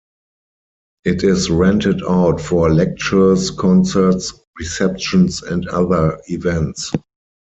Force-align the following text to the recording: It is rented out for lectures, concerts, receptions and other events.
It 1.05 1.23
is 1.23 1.51
rented 1.51 2.01
out 2.09 2.41
for 2.41 2.73
lectures, 2.73 3.51
concerts, 3.51 4.33
receptions 4.59 5.43
and 5.43 5.67
other 5.67 6.19
events. 6.25 6.91